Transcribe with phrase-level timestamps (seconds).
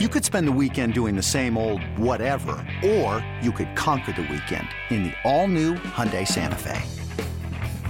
[0.00, 4.22] You could spend the weekend doing the same old whatever, or you could conquer the
[4.22, 6.82] weekend in the all-new Hyundai Santa Fe.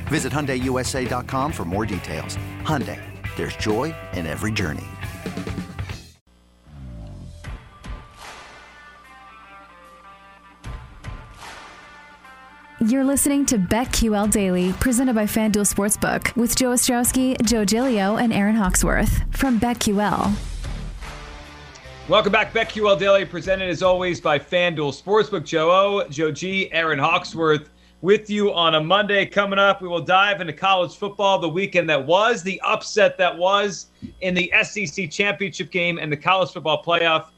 [0.08, 2.36] Visit HyundaiUSA.com for more details.
[2.60, 3.00] Hyundai,
[3.36, 4.84] there's joy in every journey.
[12.86, 18.30] You're listening to BetQL Daily, presented by FanDuel Sportsbook, with Joe Ostrowski, Joe Gilio, and
[18.30, 20.53] Aaron Hawksworth from BetQL.
[22.06, 25.46] Welcome back, BetQL Daily, presented as always by FanDuel Sportsbook.
[25.46, 27.70] Joe O, Joe G, Aaron Hawksworth
[28.02, 29.24] with you on a Monday.
[29.24, 33.34] Coming up, we will dive into college football, the weekend that was, the upset that
[33.34, 33.86] was
[34.20, 37.28] in the SEC championship game and the college football playoff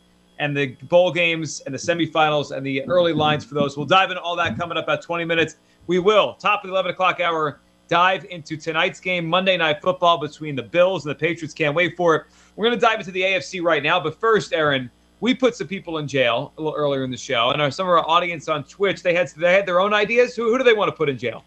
[0.40, 3.76] and the bowl games and the semifinals and the early lines for those.
[3.76, 5.58] We'll dive into all that coming up about 20 minutes.
[5.86, 10.18] We will, top of the 11 o'clock hour, dive into tonight's game, Monday Night Football
[10.18, 11.54] between the Bills and the Patriots.
[11.54, 12.26] Can't wait for it.
[12.56, 14.00] We're going to dive into the AFC right now.
[14.00, 14.90] But first, Aaron,
[15.20, 17.86] we put some people in jail a little earlier in the show, and our, some
[17.86, 20.34] of our audience on Twitch they had they had their own ideas.
[20.36, 21.44] Who, who do they want to put in jail?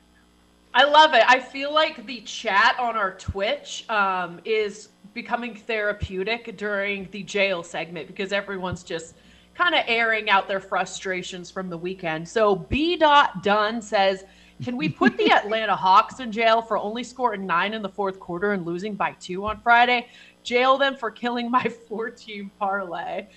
[0.74, 1.24] I love it.
[1.28, 7.64] I feel like the chat on our Twitch um, is becoming therapeutic during the jail
[7.64, 9.16] segment because everyone's just
[9.56, 12.28] kind of airing out their frustrations from the weekend.
[12.28, 12.96] So B.
[12.96, 14.24] Dot Dunn says,
[14.64, 18.20] "Can we put the Atlanta Hawks in jail for only scoring nine in the fourth
[18.20, 20.08] quarter and losing by two on Friday?
[20.44, 23.28] Jail them for killing my four-team parlay."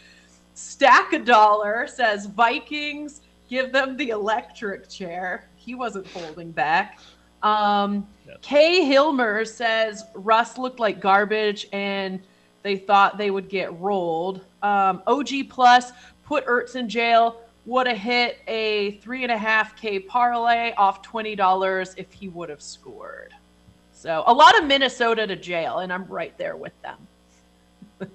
[0.54, 5.48] Stack a dollar says Vikings give them the electric chair.
[5.56, 6.98] He wasn't folding back.
[7.42, 8.06] Um.
[8.40, 12.20] Kay Hilmer says Russ looked like garbage and
[12.62, 14.44] they thought they would get rolled.
[14.62, 15.92] Um, OG Plus
[16.24, 17.41] put Ertz in jail.
[17.66, 22.28] Would have hit a three and a half K parlay off twenty dollars if he
[22.28, 23.32] would have scored.
[23.92, 26.96] So a lot of Minnesota to jail, and I'm right there with them.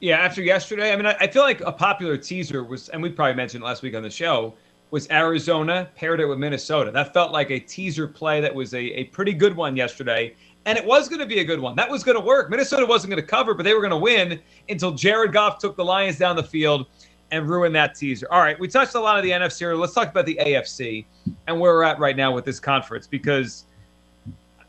[0.00, 3.10] yeah, after yesterday, I mean, I, I feel like a popular teaser was, and we
[3.10, 4.54] probably mentioned last week on the show,
[4.90, 6.90] was Arizona, paired it with Minnesota.
[6.90, 10.34] That felt like a teaser play that was a, a pretty good one yesterday.
[10.64, 11.76] And it was going to be a good one.
[11.76, 12.50] That was going to work.
[12.50, 15.76] Minnesota wasn't going to cover, but they were going to win until Jared Goff took
[15.76, 16.86] the Lions down the field
[17.30, 18.26] and ruin that teaser.
[18.30, 19.78] All right, we touched a lot of the NFC.
[19.78, 21.04] Let's talk about the AFC
[21.46, 23.64] and where we're at right now with this conference because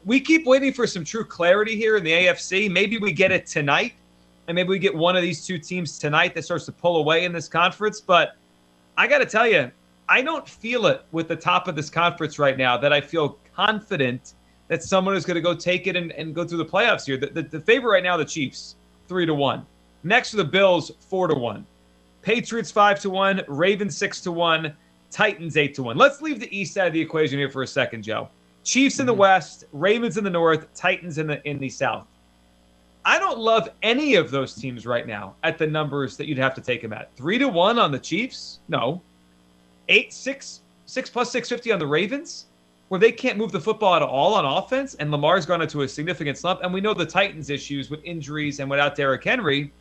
[0.06, 2.70] we keep waiting for some true clarity here in the AFC.
[2.72, 3.94] Maybe we get it tonight,
[4.48, 7.26] and maybe we get one of these two teams tonight that starts to pull away
[7.26, 8.02] in this conference.
[8.02, 8.36] But
[8.98, 9.72] I got to tell you,
[10.08, 13.38] I don't feel it with the top of this conference right now that I feel
[13.56, 14.34] confident
[14.68, 17.18] that someone is going to go take it and, and go through the playoffs here.
[17.18, 18.76] The, the, the favorite right now, the Chiefs,
[19.08, 19.66] three to one.
[20.04, 21.66] Next to the Bills, four to one.
[22.22, 23.42] Patriots five to one.
[23.48, 24.74] Ravens six to one.
[25.12, 25.98] Titans eight to one.
[25.98, 28.30] Let's leave the East side of the equation here for a second, Joe.
[28.64, 29.02] Chiefs mm-hmm.
[29.02, 29.22] in the mm-hmm.
[29.22, 32.08] West, Ravens in the North, Titans in the in the South.
[33.06, 36.54] I don't love any of those teams right now at the numbers that you'd have
[36.56, 37.16] to take them at.
[37.16, 38.60] Three to one on the Chiefs?
[38.68, 39.02] No
[39.90, 42.46] eight, six, six plus 650 on the Ravens,
[42.88, 45.88] where they can't move the football at all on offense, and Lamar's gone into a
[45.88, 46.62] significant slump.
[46.64, 49.74] And we know the Titans' issues with injuries and without Derrick Henry.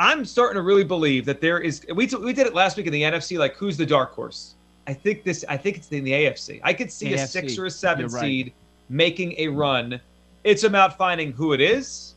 [0.00, 1.84] I'm starting to really believe that there is.
[1.94, 3.38] We, t- we did it last week in the NFC.
[3.38, 4.54] Like, who's the dark horse?
[4.86, 5.44] I think this.
[5.46, 6.58] I think it's in the AFC.
[6.64, 7.22] I could see AFC.
[7.22, 8.20] a six or a 7 right.
[8.20, 8.52] seed
[8.88, 10.00] making a run.
[10.42, 12.14] It's about finding who it is.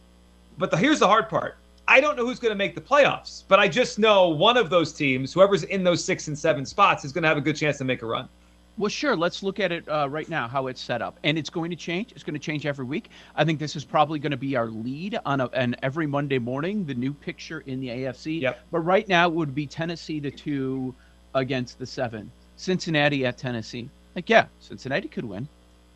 [0.58, 1.58] But the, here's the hard part.
[1.86, 4.70] I don't know who's going to make the playoffs, but I just know one of
[4.70, 7.58] those teams, whoever's in those six and seven spots, is going to have a good
[7.58, 8.30] chance to make a run.
[8.78, 9.16] Well, sure.
[9.16, 11.20] Let's look at it uh, right now, how it's set up.
[11.24, 12.12] And it's going to change.
[12.14, 13.10] It's going to change every week.
[13.36, 16.40] I think this is probably going to be our lead on a, an every Monday
[16.40, 18.42] morning, the new picture in the AFC.
[18.42, 18.60] Yep.
[18.72, 20.96] But right now, it would be Tennessee the two
[21.36, 23.90] against the seven, Cincinnati at Tennessee.
[24.16, 25.48] Like, yeah, Cincinnati could win.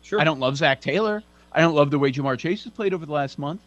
[0.02, 0.20] Sure.
[0.20, 1.22] I don't love Zac Taylor.
[1.52, 3.60] I don't love the way Ja'Marr Chase has played over the last month.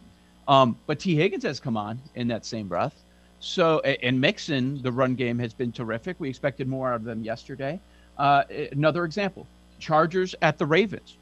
[0.48, 2.94] Um, but Tee Higgins has come on in that same breath.
[3.40, 6.16] So, and Mixon, the run game has been terrific.
[6.18, 7.80] We expected more out of them yesterday.
[8.22, 9.48] Uh, another example
[9.80, 11.16] Chargers at the Ravens.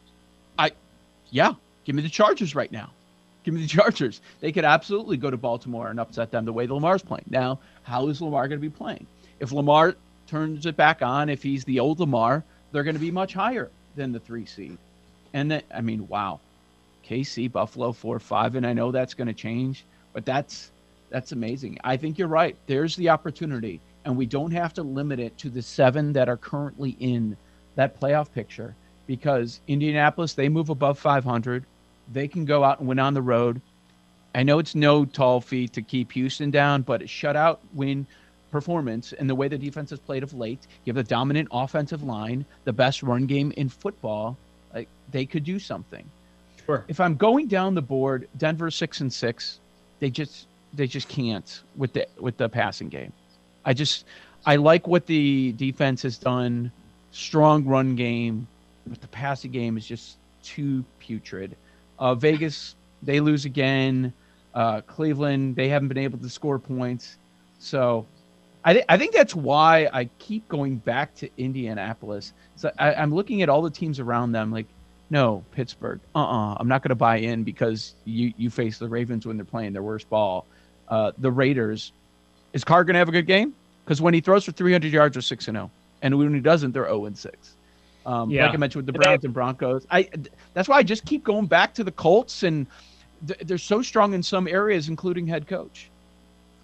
[0.59, 0.71] I,
[1.31, 2.91] yeah, give me the Chargers right now.
[3.43, 4.21] Give me the Chargers.
[4.41, 7.25] They could absolutely go to Baltimore and upset them the way the Lamar's playing.
[7.31, 9.07] Now, how is Lamar going to be playing?
[9.39, 9.97] If Lamar
[10.27, 13.71] turns it back on, if he's the old Lamar, they're going to be much higher
[13.97, 14.77] than the three seed.
[15.33, 16.39] And then, I mean, wow.
[17.09, 20.71] KC, Buffalo, four five, and I know that's going to change, but that's
[21.09, 21.79] that's amazing.
[21.83, 22.57] I think you're right.
[22.67, 26.37] There's the opportunity, and we don't have to limit it to the seven that are
[26.37, 27.37] currently in
[27.77, 28.75] that playoff picture
[29.07, 31.65] because Indianapolis they move above 500,
[32.13, 33.61] they can go out and win on the road.
[34.35, 38.07] I know it's no tall feat to keep Houston down, but a shutout win
[38.51, 42.03] performance and the way the defense has played of late, you have a dominant offensive
[42.03, 44.37] line, the best run game in football.
[44.75, 46.05] Like they could do something.
[46.65, 46.85] Sure.
[46.89, 49.59] If I'm going down the board, Denver six and six,
[49.99, 53.13] they just they just can't with the with the passing game.
[53.65, 54.07] I just
[54.47, 56.73] I like what the defense has done,
[57.11, 58.47] strong run game,
[58.87, 61.57] but the passing game is just too putrid.
[61.99, 64.13] Uh, Vegas they lose again.
[64.55, 67.17] Uh, Cleveland they haven't been able to score points,
[67.59, 68.07] so
[68.65, 72.33] I, th- I think that's why I keep going back to Indianapolis.
[72.57, 74.67] So I, I'm looking at all the teams around them, like,
[75.09, 78.51] no, Pittsburgh, uh uh-uh, uh, i am not going to buy in because you, you
[78.51, 80.47] face the Ravens when they're playing their worst ball.
[80.89, 81.93] Uh, the Raiders,
[82.53, 83.55] is Carr going to have a good game?
[83.85, 85.71] Because when he throws for 300 yards, they're 6 and 0.
[86.03, 87.55] And when he doesn't, they're 0 and 6.
[88.07, 88.47] Um, yeah.
[88.47, 90.09] Like I mentioned with the Browns and Broncos, I
[90.55, 92.67] that's why I just keep going back to the Colts, and
[93.27, 95.91] th- they're so strong in some areas, including head coach.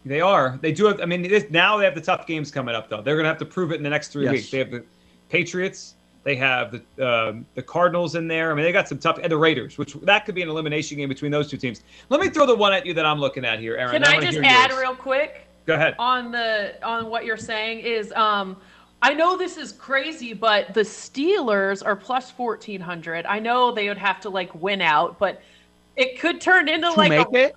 [0.06, 0.58] They are.
[0.62, 1.00] They do have.
[1.00, 3.02] I mean, this, now they have the tough games coming up, though.
[3.02, 4.32] They're going to have to prove it in the next three yes.
[4.32, 4.50] weeks.
[4.50, 4.84] They have the
[5.28, 5.94] Patriots.
[6.22, 8.50] They have the um, the Cardinals in there.
[8.50, 10.96] I mean, they got some tough and the Raiders, which that could be an elimination
[10.96, 11.82] game between those two teams.
[12.08, 14.02] Let me throw the one at you that I'm looking at here, Aaron.
[14.02, 14.80] Can I, I just add yours.
[14.80, 15.45] real quick?
[15.66, 15.96] Go ahead.
[15.98, 18.56] On the on what you're saying is, um,
[19.02, 23.26] I know this is crazy, but the Steelers are plus fourteen hundred.
[23.26, 25.42] I know they would have to like win out, but
[25.96, 27.56] it could turn into to like make a, it.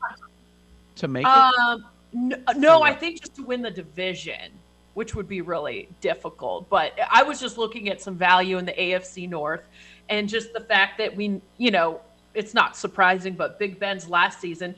[0.97, 1.85] To make um, it.
[2.13, 4.51] No, no I think just to win the division,
[4.95, 6.67] which would be really difficult.
[6.69, 9.67] But I was just looking at some value in the AFC North
[10.09, 12.01] and just the fact that we, you know,
[12.33, 14.75] it's not surprising, but Big Ben's last season,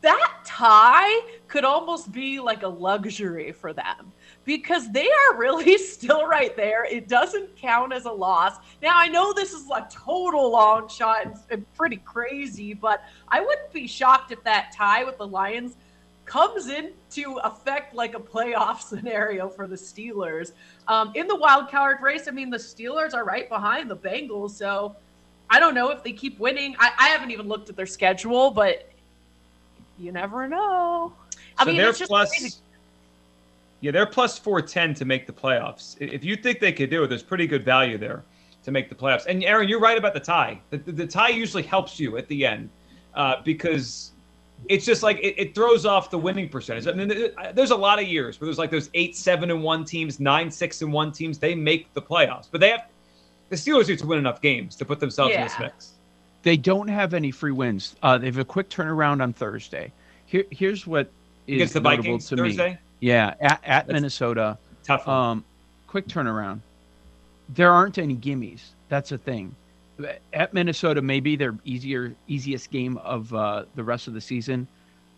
[0.00, 4.12] that tie could almost be like a luxury for them
[4.44, 6.84] because they are really still right there.
[6.84, 8.56] It doesn't count as a loss.
[8.82, 13.72] Now, I know this is a total long shot and pretty crazy, but I wouldn't
[13.72, 15.76] be shocked if that tie with the Lions
[16.24, 20.52] comes in to affect like a playoff scenario for the Steelers.
[20.86, 24.50] Um, in the wild card race, I mean, the Steelers are right behind the Bengals.
[24.50, 24.94] So
[25.50, 26.76] I don't know if they keep winning.
[26.78, 28.90] I, I haven't even looked at their schedule, but
[29.98, 31.12] you never know.
[31.58, 32.56] I so mean, they're plus, crazy.
[33.80, 35.96] Yeah, they're plus 410 to make the playoffs.
[36.00, 38.24] If you think they could do it, there's pretty good value there
[38.64, 39.26] to make the playoffs.
[39.26, 40.60] And Aaron, you're right about the tie.
[40.70, 42.70] The, the, the tie usually helps you at the end
[43.14, 44.12] uh, because
[44.68, 46.86] it's just like it, it, throws off the winning percentage.
[46.86, 49.84] I mean, there's a lot of years where there's like those eight, seven, and one
[49.84, 51.38] teams, nine, six, and one teams.
[51.38, 52.86] They make the playoffs, but they have
[53.48, 55.42] the Steelers need to win enough games to put themselves yeah.
[55.42, 55.92] in this mix.
[56.42, 57.96] They don't have any free wins.
[58.02, 59.92] Uh, they have a quick turnaround on Thursday.
[60.26, 61.10] Here, here's what
[61.46, 62.70] is Against the notable Vikings to Thursday?
[62.70, 62.78] me.
[63.00, 64.58] Yeah, at, at Minnesota.
[64.84, 65.06] Tough.
[65.06, 65.16] One.
[65.16, 65.44] Um,
[65.86, 66.60] quick turnaround.
[67.48, 68.60] There aren't any gimmies.
[68.88, 69.54] That's the thing
[70.32, 74.66] at Minnesota, maybe their easier easiest game of uh, the rest of the season.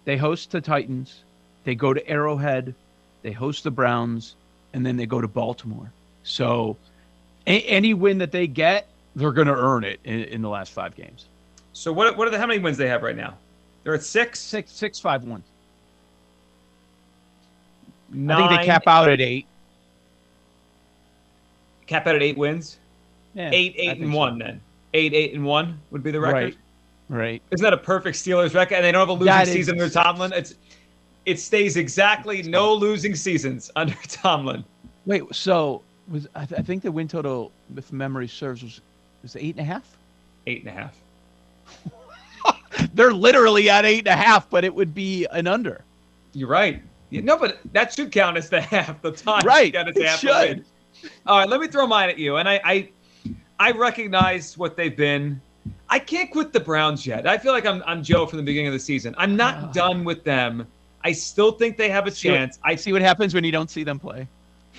[0.05, 1.22] They host the Titans,
[1.64, 2.75] they go to Arrowhead,
[3.22, 4.37] they host the Browns,
[4.72, 5.93] and then they go to Baltimore.
[6.22, 6.76] So
[7.46, 10.72] a- any win that they get, they're going to earn it in, in, the last
[10.72, 11.26] five games.
[11.72, 13.36] So what what are the how many wins they have right now?
[13.82, 15.42] They're at six, six, six, five, one.
[18.10, 19.46] Nine, I think they cap out at eight.
[21.86, 22.78] Cap out at eight wins.
[23.34, 24.16] Yeah, eight, eight, and so.
[24.16, 24.60] one then
[24.94, 26.34] eight, eight, and one would be the record.
[26.34, 26.56] Right.
[27.08, 27.42] Right.
[27.50, 28.76] Isn't that a perfect Steelers record?
[28.76, 29.82] And they don't have a losing that season is...
[29.82, 30.32] under Tomlin.
[30.32, 30.54] It's
[31.26, 34.64] it stays exactly no losing seasons under Tomlin.
[35.06, 38.80] Wait, so was I, th- I think the win total, if memory serves, was
[39.22, 39.96] was eight and a half.
[40.46, 40.96] Eight and a half.
[42.94, 45.84] They're literally at eight and a half, but it would be an under.
[46.32, 46.82] You're right.
[47.11, 49.44] Yeah, no, but that should count as the half the time.
[49.44, 49.74] Right.
[49.74, 50.65] It should.
[51.27, 52.36] All right, let me throw mine at you.
[52.36, 52.89] And I, I
[53.58, 55.41] I recognize what they've been.
[55.91, 57.27] I can't quit the Browns yet.
[57.27, 59.15] I feel like I'm, I'm Joe from the beginning of the season.
[59.19, 60.67] I'm not uh, done with them.
[61.05, 62.58] I still think they have a chance.
[62.65, 64.27] I see what happens when you don't see them play.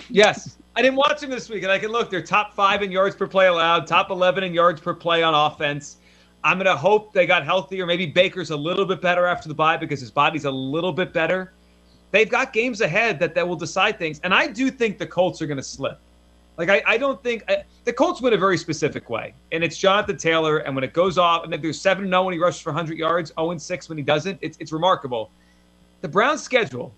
[0.09, 0.57] Yes.
[0.75, 2.09] I didn't watch them this week, and I can look.
[2.09, 5.33] They're top five in yards per play allowed, top 11 in yards per play on
[5.33, 5.97] offense.
[6.43, 7.85] I'm going to hope they got healthier.
[7.85, 11.13] Maybe Baker's a little bit better after the bye because his body's a little bit
[11.13, 11.53] better.
[12.11, 14.19] They've got games ahead that, that will decide things.
[14.23, 15.99] And I do think the Colts are going to slip.
[16.57, 19.77] Like I, I don't think I, the Colts win a very specific way, and it's
[19.77, 20.57] Jonathan Taylor.
[20.59, 22.97] And when it goes off, and there's seven zero oh when he rushes for 100
[22.97, 25.31] yards, 0 and six when he doesn't, it's it's remarkable.
[26.01, 26.93] The Browns' schedule,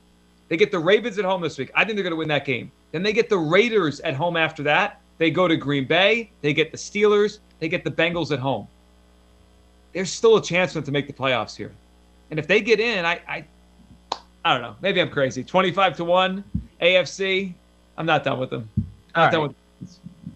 [0.53, 1.71] they get the Ravens at home this week.
[1.73, 2.71] I think they're going to win that game.
[2.91, 5.01] Then they get the Raiders at home after that.
[5.17, 6.29] They go to Green Bay.
[6.41, 7.39] They get the Steelers.
[7.57, 8.67] They get the Bengals at home.
[9.93, 11.71] There's still a chance for them to make the playoffs here,
[12.29, 13.45] and if they get in, I I,
[14.45, 14.75] I don't know.
[14.79, 15.43] Maybe I'm crazy.
[15.43, 16.43] 25 to one,
[16.79, 17.51] AFC.
[17.97, 18.69] I'm not done with them.
[19.15, 19.55] Not Right.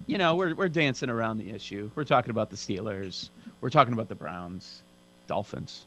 [0.07, 1.91] You know, we're we're dancing around the issue.
[1.93, 3.29] We're talking about the Steelers.
[3.61, 4.81] We're talking about the Browns,
[5.27, 5.85] Dolphins.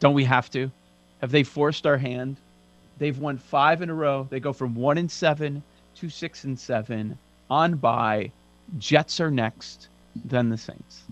[0.00, 0.70] Don't we have to?
[1.22, 2.36] Have they forced our hand?
[3.00, 4.28] They've won five in a row.
[4.30, 5.62] They go from one and seven
[5.96, 8.30] to six and seven on bye.
[8.78, 9.88] Jets are next,
[10.26, 11.02] then the Saints.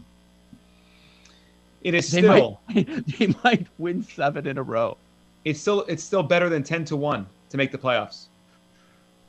[1.82, 4.98] It is they still might, they might win seven in a row.
[5.46, 8.26] it's still it's still better than ten to one to make the playoffs.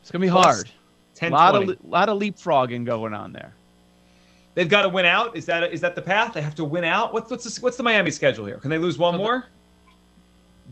[0.01, 0.70] It's gonna be Plus hard.
[1.16, 1.72] 10 A lot 20.
[1.72, 3.54] of lot of leapfrogging going on there.
[4.56, 5.38] They've got to win out.
[5.38, 6.34] Is that is that the path?
[6.34, 7.13] They have to win out.
[7.13, 8.58] What's what's the, what's the Miami schedule here?
[8.58, 9.46] Can they lose one So more?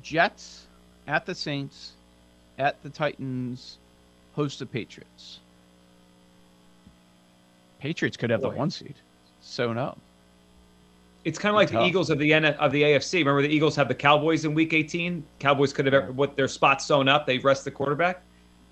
[0.02, 0.67] Jets
[1.08, 1.94] at the Saints,
[2.58, 3.78] at the Titans,
[4.36, 5.40] host the Patriots.
[7.80, 8.96] Patriots could have the one seed.
[9.42, 9.98] So no.
[11.24, 11.88] It's kind of like the Tough.
[11.88, 13.20] Eagles of the N- of the AFC.
[13.20, 15.24] Remember the Eagles have the Cowboys in Week 18.
[15.40, 17.26] Cowboys could have what their spots sewn up.
[17.26, 18.22] They rest the quarterback.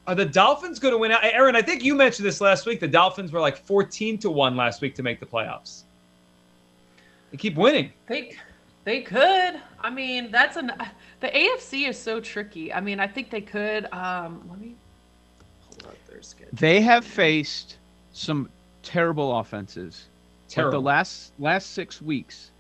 [0.08, 1.24] Are the Dolphins going to win out?
[1.24, 2.80] Aaron, I think you mentioned this last week.
[2.80, 5.84] The Dolphins were like 14 to one last week to make the playoffs.
[7.32, 7.92] They keep winning.
[8.08, 8.36] They
[8.86, 9.60] they could.
[9.82, 10.72] I mean, that's an
[11.20, 12.72] the AFC is so tricky.
[12.72, 13.92] I mean, I think they could.
[13.92, 14.76] Um, let me
[15.68, 16.52] pull up their schedule.
[16.54, 17.78] They have faced
[18.14, 18.50] some
[18.84, 20.06] terrible offenses.
[20.48, 20.80] But Terrible.
[20.80, 22.52] the last last six weeks,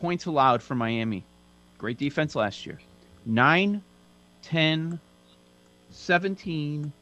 [0.00, 1.22] points allowed for Miami.
[1.78, 2.80] Great defense last year.
[3.26, 3.82] 9,
[4.42, 5.00] 10,
[5.90, 6.92] 17,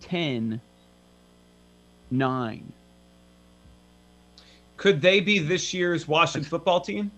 [0.00, 0.60] 10,
[2.10, 2.72] 9.
[4.76, 7.10] Could they be this year's Washington football team?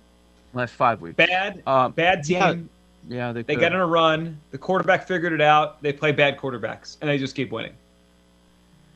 [0.55, 1.17] Last five weeks.
[1.17, 2.69] Bad, Um, bad team.
[3.09, 3.61] yeah, yeah, they, They could.
[3.61, 4.39] get in a run.
[4.53, 5.83] The quarterback figured it out.
[5.83, 7.73] They play bad quarterbacks, and they just keep winning.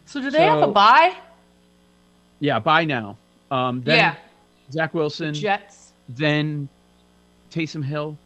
[0.06, 1.16] So do they have a So- bye?
[2.40, 3.16] Yeah, bye now.
[3.50, 4.14] Um, then Yeah,
[4.70, 5.92] Zach Wilson, Jets.
[6.08, 6.68] then
[7.50, 8.16] Taysom Hill,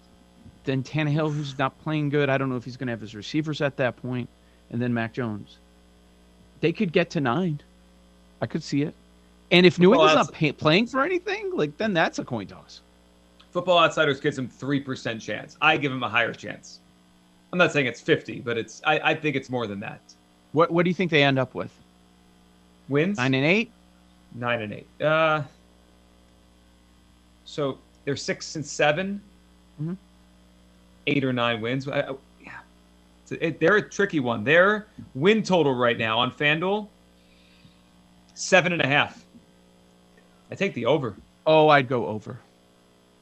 [0.64, 2.28] then Tannehill, who's not playing good.
[2.28, 4.02] I don't know if he's going to have his receivers at that point.
[4.02, 4.28] point,
[4.70, 5.56] and then Mac Jones.
[6.60, 7.60] They could get to nine.
[8.40, 8.94] I could see it.
[9.50, 12.46] And if New Well, England's not pay- playing for anything, like then that's a coin
[12.46, 12.80] toss.
[13.52, 15.56] Football Outsiders gives them three percent chance.
[15.60, 16.80] I give them a higher chance.
[17.52, 20.00] I'm not saying it's 50, but it's I, I think it's more than that.
[20.52, 21.70] What What do you think they end up with?
[22.88, 23.70] Wins Nine and eight.
[24.34, 24.86] nine and eight.
[25.00, 25.42] Uh,
[27.44, 29.20] so they're six and 7
[29.80, 29.94] Mm-hmm.
[31.06, 31.88] eight or nine wins.
[31.88, 32.50] I, I- yeah,
[33.30, 34.44] a- it, they're a tricky one.
[34.44, 36.88] Their win total right now on FanDuel
[38.34, 39.24] seven and a half.
[40.50, 41.14] I take the over.
[41.46, 42.38] Oh, I'd go over.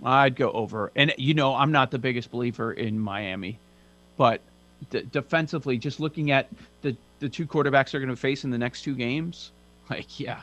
[0.04, 0.90] I'd go over.
[0.96, 3.58] And you know, I'm not the biggest believer in Miami,
[4.16, 4.40] but
[4.90, 6.48] d- defensively, just looking at
[6.82, 9.52] the the two quarterbacks they're going to face in the next two games,
[9.90, 10.40] like yeah,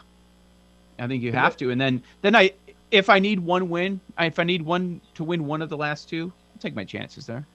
[1.00, 1.72] I think you have to.
[1.72, 2.52] And then then I,
[2.92, 6.08] if I need one win, if I need one to win one of the last
[6.10, 7.46] two, I'll take my chances there.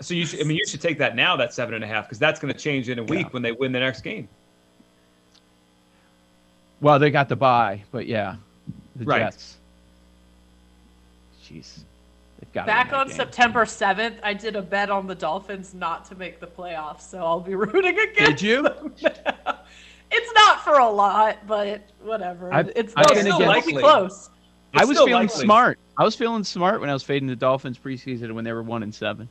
[0.00, 1.36] So you should, I mean, you should take that now.
[1.36, 3.28] That seven and a half because that's going to change in a week Yeah.
[3.30, 4.28] when they win the next game.
[6.80, 8.36] Well, they got the bye, but yeah,
[8.96, 9.20] the Right.
[9.20, 9.56] Jets.
[11.42, 11.80] Jeez,
[12.40, 16.14] they've got Back on September 7th, I did a bet on the Dolphins not to
[16.14, 18.68] make the playoffs, so I'll be rooting against Did you?
[20.14, 22.52] It's not for a lot, but whatever.
[22.52, 24.28] I've- it's I've still against- be close.
[24.74, 25.44] I was feeling likely.
[25.44, 25.78] smart.
[25.98, 28.82] I was feeling smart when I was fading the Dolphins preseason when they were one
[28.82, 29.28] and seven.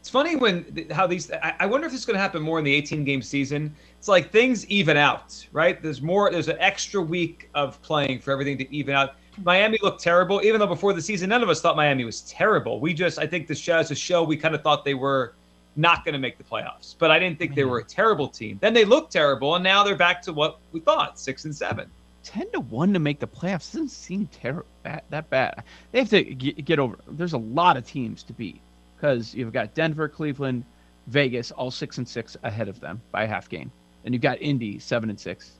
[0.00, 1.30] It's funny when how these.
[1.30, 3.74] I, I wonder if this is going to happen more in the 18 game season.
[3.98, 5.80] It's like things even out, right?
[5.82, 6.30] There's more.
[6.30, 9.14] There's an extra week of playing for everything to even out.
[9.42, 12.80] Miami looked terrible, even though before the season none of us thought Miami was terrible.
[12.80, 15.34] We just, I think, the as a show, we kind of thought they were
[15.76, 18.58] not going to make the playoffs, but I didn't think they were a terrible team.
[18.60, 21.90] Then they looked terrible, and now they're back to what we thought, six and seven.
[22.22, 25.64] Ten to one to make the playoffs doesn't seem terrible bad, that bad.
[25.90, 26.98] They have to get, get over.
[27.08, 28.60] There's a lot of teams to beat
[28.96, 30.64] because you've got Denver, Cleveland,
[31.08, 33.72] Vegas, all six and six ahead of them by a half game.
[34.04, 35.52] And you've got Indy seven and six,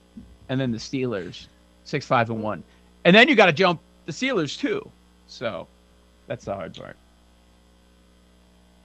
[0.49, 1.47] and then the Steelers
[1.85, 2.63] six five and one,
[3.05, 4.89] and then you got to jump the Steelers too.
[5.27, 5.67] So
[6.27, 6.97] that's the hard part.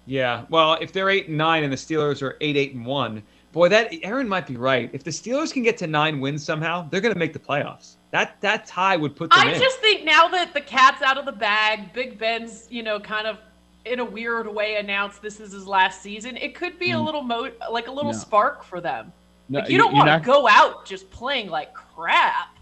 [0.05, 3.21] Yeah, well, if they're eight and nine and the Steelers are eight, eight and one,
[3.51, 4.89] boy, that Aaron might be right.
[4.93, 7.95] If the Steelers can get to nine wins somehow, they're going to make the playoffs.
[8.12, 9.59] That that tie would put them I in.
[9.59, 13.27] just think now that the cat's out of the bag, Big Ben's, you know, kind
[13.27, 13.38] of
[13.83, 17.05] in a weird way announced this is his last season, it could be a Mm.
[17.05, 18.17] little mo like a little No.
[18.17, 19.12] spark for them.
[19.50, 22.55] No, Like, you don't want to not- go out just playing like crap.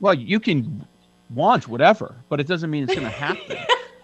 [0.00, 0.86] Well, you can
[1.30, 3.56] want whatever, but it doesn't mean it's going to happen.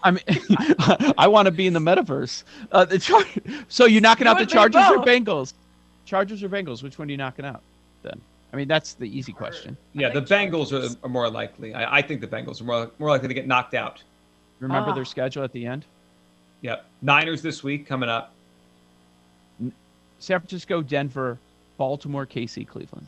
[0.03, 0.23] I mean,
[1.17, 2.43] I want to be in the metaverse.
[2.71, 3.23] Uh, the Char-
[3.69, 4.97] so you're knocking You out the Chargers or.
[5.05, 5.53] Bengals?
[6.05, 6.83] Chargers or Bengals?
[6.83, 7.61] Which one are you knocking out?
[8.03, 8.19] Then
[8.51, 9.77] I mean, that's the easy question.
[9.93, 11.73] yeah, the Bengals are, are more likely.
[11.73, 14.03] I, I think the Bengals are more, more likely to get knocked out.
[14.59, 14.93] Remember Ah.
[14.93, 15.85] their schedule at the end?
[16.61, 16.85] Yep.
[17.01, 18.33] Niners this week coming up.
[20.19, 21.37] San Francisco, Denver,
[21.77, 23.07] Baltimore, KC, Cleveland.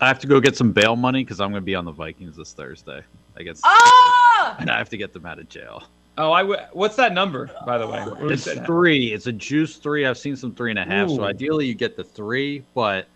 [0.00, 1.92] I have to go get some bail money because I'm going to be on the
[1.92, 3.02] Vikings this Thursday
[3.36, 4.56] against, Ah!
[4.58, 5.82] and I have to get them out of jail.
[6.18, 8.00] Oh, I w- what's that number, by the way?
[8.02, 9.12] Where is It's three.
[9.12, 10.06] It's a juice three.
[10.06, 11.08] I've seen some three and a half.
[11.08, 11.16] Ooh.
[11.16, 13.06] So ideally, you get the three, but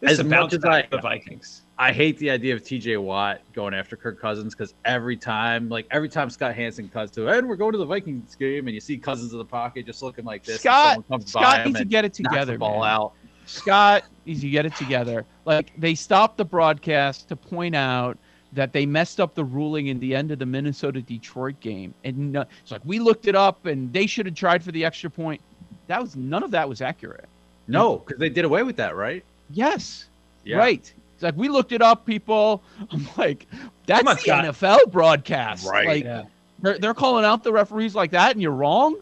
[0.00, 1.62] This is as a much as I- the Vikings.
[1.80, 5.86] I hate the idea of TJ Watt going after Kirk Cousins because every time, like
[5.92, 8.80] every time Scott Hanson cuts to, and we're going to the Vikings game, and you
[8.80, 10.56] see Cousins in the pocket just looking like this.
[10.56, 12.90] and Scott, someone comes by Scott him needs to get it together, ball man.
[12.90, 13.12] out.
[13.46, 15.24] Scott needs to get it together.
[15.44, 18.16] Like they stopped the broadcast to point out
[18.52, 22.32] that they messed up the ruling in the end of the Minnesota Detroit game, and
[22.32, 25.10] no, it's like we looked it up, and they should have tried for the extra
[25.10, 25.40] point.
[25.86, 27.26] That was none of that was accurate.
[27.66, 29.22] No, because they did away with that, right?
[29.50, 30.06] Yes,
[30.44, 30.56] Yeah.
[30.56, 30.92] right.
[31.14, 32.62] It's like we looked it up, people.
[32.90, 33.46] I'm like,
[33.86, 34.44] that's on, the Scott.
[34.44, 35.66] NFL broadcast.
[35.68, 35.86] Right.
[35.86, 36.22] Like Yeah.
[36.60, 38.96] they're they're calling out the referees like that, and you're wrong.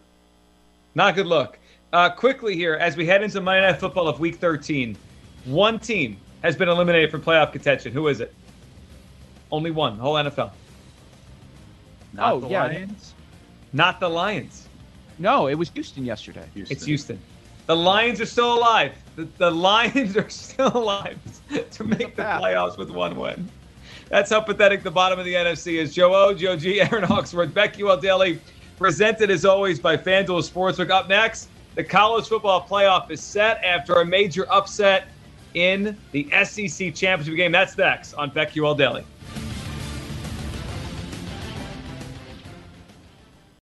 [0.95, 1.59] Not a good look.
[1.93, 4.97] Uh, quickly here, as we head into Monday Night Football of Week 13,
[5.47, 7.93] one team has been eliminated from playoff contention.
[7.93, 8.35] Who is it?
[9.51, 10.51] Only one, whole NFL.
[12.13, 12.65] Not Oh, the yeah.
[12.65, 13.15] Lions.
[13.73, 14.69] Not the Lions.
[15.19, 16.45] No, it was Houston yesterday.
[16.55, 17.19] It's Houston.
[17.67, 18.93] The Lions are still alive.
[19.17, 21.19] The, the Lions are still alive
[21.71, 23.49] to make the playoffs with one win.
[24.09, 25.93] That's how pathetic the bottom of the NFC is.
[25.95, 28.41] Joe O, Joe G, Aaron Hawksworth, BetQL Daily,
[28.79, 30.91] presented as always by FanDuel Sportsbook.
[30.91, 35.09] Up next, the college football playoff is set after a major upset
[35.57, 37.51] in the SEC championship game.
[37.51, 39.05] That's next on BetQL Daily.